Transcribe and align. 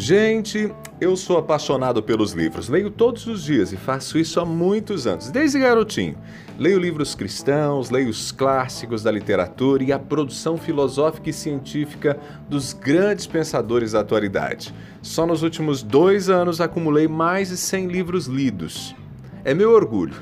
Gente, 0.00 0.72
eu 0.98 1.14
sou 1.14 1.36
apaixonado 1.36 2.02
pelos 2.02 2.32
livros. 2.32 2.70
Leio 2.70 2.90
todos 2.90 3.26
os 3.26 3.44
dias 3.44 3.70
e 3.70 3.76
faço 3.76 4.18
isso 4.18 4.40
há 4.40 4.46
muitos 4.46 5.06
anos, 5.06 5.30
desde 5.30 5.58
garotinho. 5.58 6.16
Leio 6.58 6.78
livros 6.78 7.14
cristãos, 7.14 7.90
leio 7.90 8.08
os 8.08 8.32
clássicos 8.32 9.02
da 9.02 9.10
literatura 9.10 9.84
e 9.84 9.92
a 9.92 9.98
produção 9.98 10.56
filosófica 10.56 11.28
e 11.28 11.34
científica 11.34 12.18
dos 12.48 12.72
grandes 12.72 13.26
pensadores 13.26 13.92
da 13.92 14.00
atualidade. 14.00 14.74
Só 15.02 15.26
nos 15.26 15.42
últimos 15.42 15.82
dois 15.82 16.30
anos 16.30 16.62
acumulei 16.62 17.06
mais 17.06 17.50
de 17.50 17.58
100 17.58 17.88
livros 17.88 18.24
lidos. 18.26 18.96
É 19.44 19.52
meu 19.52 19.70
orgulho. 19.70 20.14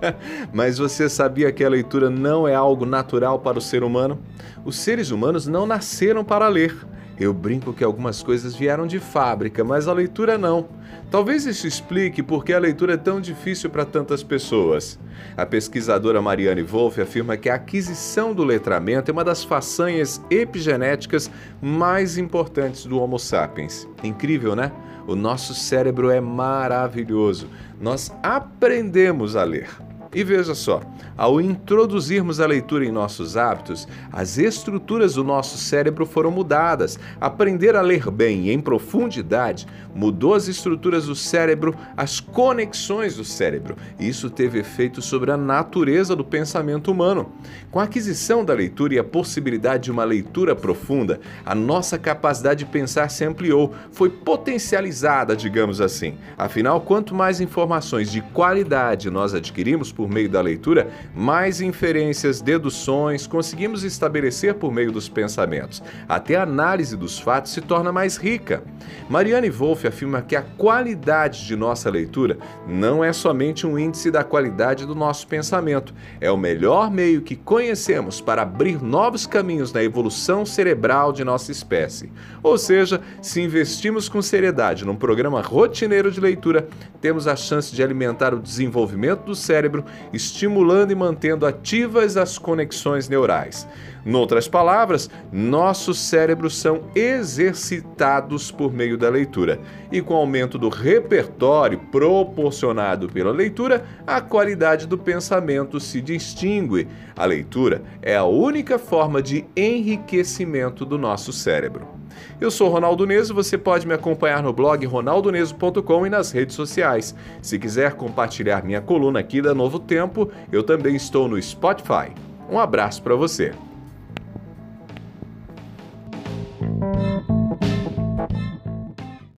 Mas 0.52 0.76
você 0.76 1.08
sabia 1.08 1.50
que 1.50 1.64
a 1.64 1.70
leitura 1.70 2.10
não 2.10 2.46
é 2.46 2.54
algo 2.54 2.84
natural 2.84 3.38
para 3.38 3.56
o 3.56 3.62
ser 3.62 3.82
humano? 3.82 4.18
Os 4.62 4.76
seres 4.76 5.10
humanos 5.10 5.46
não 5.46 5.64
nasceram 5.64 6.22
para 6.22 6.46
ler. 6.48 6.76
Eu 7.22 7.32
brinco 7.32 7.72
que 7.72 7.84
algumas 7.84 8.20
coisas 8.20 8.56
vieram 8.56 8.84
de 8.84 8.98
fábrica, 8.98 9.62
mas 9.62 9.86
a 9.86 9.92
leitura 9.92 10.36
não. 10.36 10.68
Talvez 11.08 11.46
isso 11.46 11.68
explique 11.68 12.20
por 12.20 12.44
que 12.44 12.52
a 12.52 12.58
leitura 12.58 12.94
é 12.94 12.96
tão 12.96 13.20
difícil 13.20 13.70
para 13.70 13.84
tantas 13.84 14.24
pessoas. 14.24 14.98
A 15.36 15.46
pesquisadora 15.46 16.20
Marianne 16.20 16.64
Wolff 16.64 17.00
afirma 17.00 17.36
que 17.36 17.48
a 17.48 17.54
aquisição 17.54 18.34
do 18.34 18.42
letramento 18.42 19.08
é 19.08 19.12
uma 19.12 19.22
das 19.22 19.44
façanhas 19.44 20.20
epigenéticas 20.28 21.30
mais 21.60 22.18
importantes 22.18 22.86
do 22.86 23.00
Homo 23.00 23.20
sapiens. 23.20 23.86
Incrível, 24.02 24.56
né? 24.56 24.72
O 25.06 25.14
nosso 25.14 25.54
cérebro 25.54 26.10
é 26.10 26.20
maravilhoso. 26.20 27.48
Nós 27.80 28.12
aprendemos 28.20 29.36
a 29.36 29.44
ler. 29.44 29.68
E 30.14 30.22
veja 30.22 30.54
só, 30.54 30.82
ao 31.16 31.40
introduzirmos 31.40 32.38
a 32.38 32.46
leitura 32.46 32.84
em 32.84 32.92
nossos 32.92 33.34
hábitos, 33.34 33.88
as 34.12 34.36
estruturas 34.36 35.14
do 35.14 35.24
nosso 35.24 35.56
cérebro 35.56 36.04
foram 36.04 36.30
mudadas. 36.30 36.98
Aprender 37.18 37.74
a 37.76 37.80
ler 37.80 38.10
bem 38.10 38.48
e 38.48 38.52
em 38.52 38.60
profundidade 38.60 39.66
mudou 39.94 40.34
as 40.34 40.48
estruturas 40.48 41.06
do 41.06 41.14
cérebro, 41.14 41.74
as 41.96 42.20
conexões 42.20 43.16
do 43.16 43.24
cérebro. 43.24 43.74
Isso 43.98 44.28
teve 44.28 44.58
efeito 44.58 45.00
sobre 45.00 45.30
a 45.30 45.36
natureza 45.36 46.14
do 46.14 46.24
pensamento 46.24 46.90
humano. 46.90 47.32
Com 47.70 47.80
a 47.80 47.84
aquisição 47.84 48.44
da 48.44 48.52
leitura 48.52 48.94
e 48.94 48.98
a 48.98 49.04
possibilidade 49.04 49.84
de 49.84 49.90
uma 49.90 50.04
leitura 50.04 50.54
profunda, 50.54 51.20
a 51.44 51.54
nossa 51.54 51.98
capacidade 51.98 52.64
de 52.64 52.70
pensar 52.70 53.10
se 53.10 53.24
ampliou, 53.24 53.72
foi 53.92 54.10
potencializada, 54.10 55.34
digamos 55.34 55.80
assim. 55.80 56.18
Afinal, 56.36 56.82
quanto 56.82 57.14
mais 57.14 57.40
informações 57.40 58.10
de 58.10 58.20
qualidade 58.20 59.10
nós 59.10 59.32
adquirimos 59.34 59.90
por 60.02 60.10
meio 60.10 60.28
da 60.28 60.40
leitura, 60.40 60.88
mais 61.14 61.60
inferências, 61.60 62.40
deduções 62.40 63.24
conseguimos 63.24 63.84
estabelecer 63.84 64.54
por 64.54 64.72
meio 64.72 64.90
dos 64.90 65.08
pensamentos. 65.08 65.80
Até 66.08 66.34
a 66.34 66.42
análise 66.42 66.96
dos 66.96 67.20
fatos 67.20 67.52
se 67.52 67.60
torna 67.60 67.92
mais 67.92 68.16
rica. 68.16 68.64
Marianne 69.08 69.48
Wolff 69.48 69.86
afirma 69.86 70.20
que 70.20 70.34
a 70.34 70.42
qualidade 70.42 71.46
de 71.46 71.54
nossa 71.54 71.88
leitura 71.88 72.36
não 72.66 73.04
é 73.04 73.12
somente 73.12 73.64
um 73.64 73.78
índice 73.78 74.10
da 74.10 74.24
qualidade 74.24 74.84
do 74.84 74.94
nosso 74.94 75.24
pensamento, 75.28 75.94
é 76.20 76.28
o 76.32 76.36
melhor 76.36 76.90
meio 76.90 77.22
que 77.22 77.36
conhecemos 77.36 78.20
para 78.20 78.42
abrir 78.42 78.82
novos 78.82 79.24
caminhos 79.24 79.72
na 79.72 79.84
evolução 79.84 80.44
cerebral 80.44 81.12
de 81.12 81.22
nossa 81.22 81.52
espécie. 81.52 82.10
Ou 82.42 82.58
seja, 82.58 83.00
se 83.20 83.40
investimos 83.40 84.08
com 84.08 84.20
seriedade 84.20 84.84
num 84.84 84.96
programa 84.96 85.40
rotineiro 85.40 86.10
de 86.10 86.20
leitura, 86.20 86.66
temos 87.00 87.28
a 87.28 87.36
chance 87.36 87.72
de 87.72 87.84
alimentar 87.84 88.34
o 88.34 88.40
desenvolvimento 88.40 89.20
do 89.20 89.36
cérebro 89.36 89.84
estimulando 90.12 90.92
e 90.92 90.94
mantendo 90.94 91.46
ativas 91.46 92.16
as 92.16 92.38
conexões 92.38 93.08
neurais. 93.08 93.66
Noutras 94.04 94.48
palavras, 94.48 95.08
nossos 95.32 95.96
cérebros 95.98 96.56
são 96.56 96.82
exercitados 96.92 98.50
por 98.50 98.72
meio 98.72 98.98
da 98.98 99.08
leitura, 99.08 99.60
e 99.92 100.02
com 100.02 100.14
o 100.14 100.16
aumento 100.16 100.58
do 100.58 100.68
repertório 100.68 101.78
proporcionado 101.92 103.08
pela 103.08 103.30
leitura, 103.30 103.84
a 104.04 104.20
qualidade 104.20 104.88
do 104.88 104.98
pensamento 104.98 105.78
se 105.78 106.00
distingue. 106.00 106.88
A 107.14 107.24
leitura 107.24 107.82
é 108.02 108.16
a 108.16 108.24
única 108.24 108.76
forma 108.76 109.22
de 109.22 109.44
enriquecimento 109.56 110.84
do 110.84 110.98
nosso 110.98 111.32
cérebro. 111.32 112.01
Eu 112.40 112.50
sou 112.50 112.68
Ronaldo 112.68 113.06
Neso, 113.06 113.34
você 113.34 113.56
pode 113.56 113.86
me 113.86 113.94
acompanhar 113.94 114.42
no 114.42 114.52
blog 114.52 114.84
ronaldoneso.com 114.86 116.06
e 116.06 116.10
nas 116.10 116.32
redes 116.32 116.54
sociais. 116.56 117.14
Se 117.40 117.58
quiser 117.58 117.94
compartilhar 117.94 118.64
minha 118.64 118.80
coluna 118.80 119.20
aqui 119.20 119.40
da 119.40 119.54
Novo 119.54 119.78
Tempo, 119.78 120.30
eu 120.50 120.62
também 120.62 120.96
estou 120.96 121.28
no 121.28 121.40
Spotify. 121.40 122.12
Um 122.50 122.58
abraço 122.58 123.02
para 123.02 123.14
você. 123.14 123.52